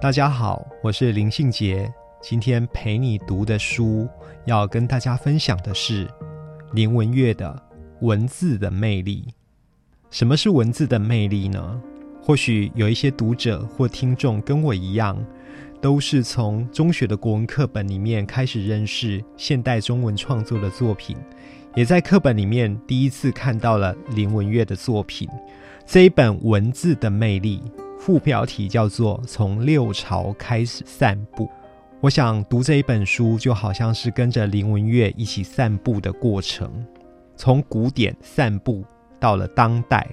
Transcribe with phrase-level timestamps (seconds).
[0.00, 1.92] 大家好，我是林信杰。
[2.22, 4.08] 今天陪你读的书，
[4.46, 6.08] 要跟大家分享的是
[6.72, 7.50] 林文月的
[8.06, 9.24] 《文字的魅力》。
[10.08, 11.82] 什么是文字的魅力呢？
[12.22, 15.18] 或许有一些读者或听众跟我一样。
[15.80, 21.16] 都是从中学的国文课本里面开始认识现代中文创作的作品，
[21.76, 25.28] 也在课本里面第一次看到了林文月的作品。
[25.86, 27.62] 这一本文字的魅力，
[28.08, 31.44] 副标题叫做《从六朝开始散步》。
[32.00, 36.72] 我想读这一本书，就好像是跟着林文月一起散步的过程，
[37.36, 38.82] 从古典散步
[39.20, 40.08] 到了当代。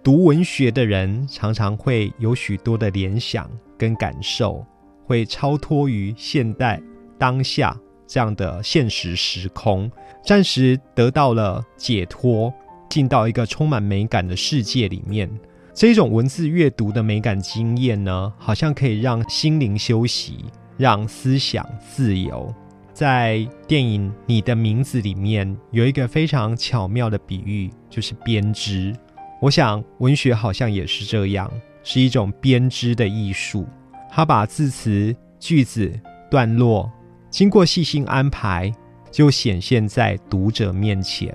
[0.00, 4.64] 读文学的人常常会有许多的联想跟感受。
[5.04, 6.80] 会超脱于现代
[7.18, 9.90] 当下这样的现实时空，
[10.24, 12.54] 暂时得到了解脱，
[12.88, 15.28] 进到一个充满美感的世界里面。
[15.72, 20.44] 这种文字阅读的美感经验呢，好像可以让心灵休息，
[20.76, 22.52] 让思想自由。
[22.92, 28.94] 在电影《你的名字》里面有一个非常巧妙的比喻，就是编织。
[29.40, 31.50] 我想文学好像也是这样，
[31.82, 33.66] 是一种编织的艺术。
[34.10, 35.90] 它把字词、句子、
[36.30, 36.90] 段落
[37.30, 38.70] 经过细心安排，
[39.10, 41.32] 就显现在读者面前。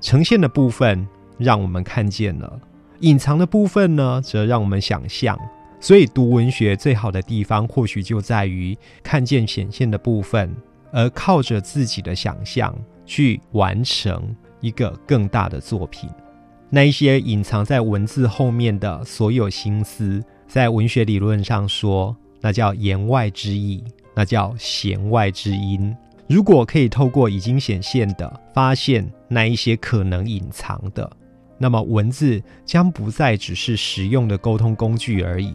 [0.00, 2.58] 呈现的部分让我们看见了，
[3.00, 5.38] 隐藏的部分呢，则让我们想象。
[5.80, 10.54] 所以，读文学最好的地方，或许就在于看见显现的部分，
[10.90, 12.76] 而靠着自己的想象
[13.06, 16.10] 去完成一个更大的作品。
[16.68, 20.22] 那一些隐藏在文字后面的所有心思。
[20.48, 23.84] 在文学理论上说，那叫言外之意，
[24.14, 25.94] 那叫弦外之音。
[26.26, 31.10] 如果可以透过已经显现的发现那一些可能隐藏的，
[31.58, 35.54] 那么文字将不再只是实用的沟通工具而已。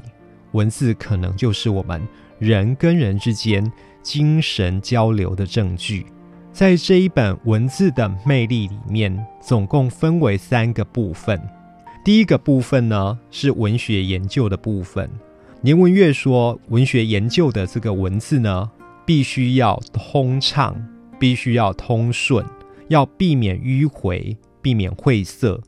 [0.52, 2.02] 文字可能就是我们
[2.38, 3.72] 人跟人之间
[4.02, 6.06] 精神交流的证据。
[6.52, 11.42] 在这一本文字的魅力里面，总共分为三个部分。
[12.06, 15.10] 第一个部分呢是文学研究的部分。
[15.62, 18.70] 年文月说，文学研究的这个文字呢，
[19.06, 20.76] 必须要通畅，
[21.18, 22.46] 必须要通顺，
[22.90, 25.60] 要避免迂回，避免晦涩。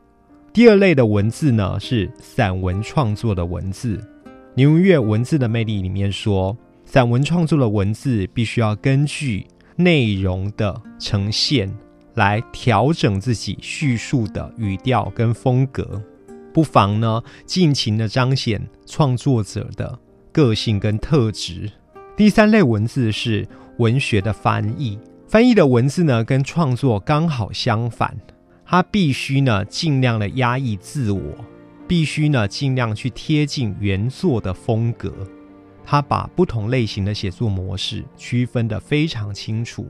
[0.56, 4.02] 第二类的文字呢是散文创作的文字。
[4.54, 6.56] 牛文月文字的魅力里面说，
[6.86, 9.46] 散文创作的文字必须要根据
[9.76, 11.70] 内容的呈现
[12.14, 16.02] 来调整自己叙述的语调跟风格。
[16.54, 20.00] 不妨呢，尽情的彰显创作者的
[20.32, 21.70] 个性跟特质。
[22.16, 23.46] 第三类文字是
[23.80, 28.16] 文学的翻译，翻译的文字呢，跟创作刚好相反，
[28.66, 31.22] 他必须呢尽量的压抑自我，
[31.88, 35.14] 必须呢尽量去贴近原作的风格。
[35.84, 39.88] 他把不同类型的写作模式区分的非常清楚。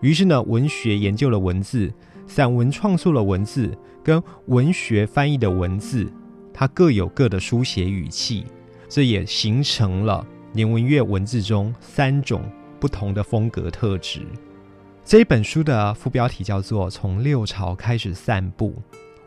[0.00, 1.92] 于是呢，文学研究的文字。
[2.30, 3.74] 散文创作的文字
[4.04, 6.06] 跟文学翻译的文字，
[6.52, 8.44] 它各有各的书写语气，
[8.86, 12.42] 这也形成了年文月文字中三种
[12.78, 14.26] 不同的风格特质。
[15.08, 18.74] 这一本书的副标题叫做《从六朝开始散步》。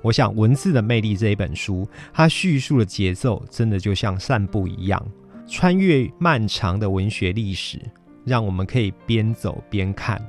[0.04, 5.04] 我想，《文字的魅力》这一本书，它叙述的节奏真的就像散步一样，
[5.48, 7.80] 穿越漫长的文学历史，
[8.24, 10.24] 让我们可以边走边看。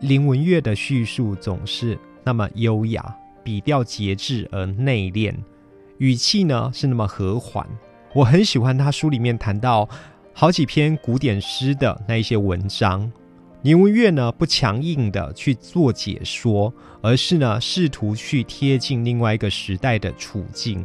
[0.00, 1.98] 林文月的叙述总是。
[2.22, 5.34] 那么优雅，笔调节制而内敛，
[5.96, 7.66] 语气呢是那么和缓。
[8.14, 9.88] 我很喜欢他书里面谈到
[10.34, 13.10] 好几篇古典诗的那一些文章。
[13.68, 16.72] 林文月呢不强硬的去做解说，
[17.02, 20.82] 而是呢试图去贴近另外一个时代的处境，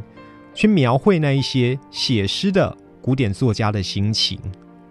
[0.52, 4.38] 去描绘那一些写诗的古典作家的心情。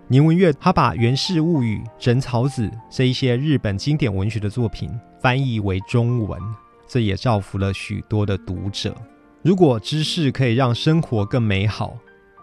[0.08, 4.90] 林文月他把《源氏物语》《枕草子》这一些日本经典文学的作品。
[5.22, 6.42] 翻译为中文，
[6.88, 8.96] 这也造福了许多的读者。
[9.44, 11.96] 如果知识可以让生活更美好，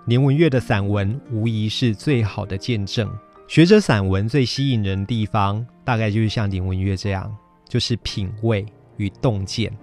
[0.04, 3.10] 年文月的散文无疑是最好的见证。
[3.50, 7.36] 学者散文最吸引人的地方，大概就是像林文月这样，
[7.68, 8.64] 就是品味
[8.96, 9.76] 与洞见。